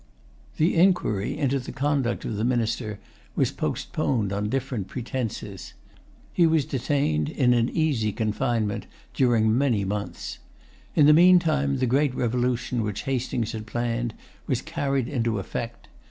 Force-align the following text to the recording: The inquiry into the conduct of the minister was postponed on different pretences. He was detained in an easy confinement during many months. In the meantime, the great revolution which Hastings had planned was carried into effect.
The 0.57 0.73
inquiry 0.75 1.37
into 1.37 1.59
the 1.59 1.71
conduct 1.71 2.25
of 2.25 2.35
the 2.35 2.43
minister 2.43 2.99
was 3.35 3.51
postponed 3.51 4.33
on 4.33 4.49
different 4.49 4.87
pretences. 4.87 5.75
He 6.33 6.47
was 6.47 6.65
detained 6.65 7.29
in 7.29 7.53
an 7.53 7.69
easy 7.69 8.11
confinement 8.11 8.87
during 9.13 9.55
many 9.55 9.85
months. 9.85 10.39
In 10.95 11.05
the 11.05 11.13
meantime, 11.13 11.77
the 11.77 11.85
great 11.85 12.15
revolution 12.15 12.81
which 12.81 13.03
Hastings 13.03 13.51
had 13.51 13.67
planned 13.67 14.15
was 14.47 14.63
carried 14.63 15.07
into 15.07 15.37
effect. 15.37 15.87